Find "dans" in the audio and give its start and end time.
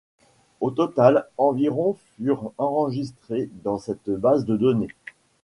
3.63-3.77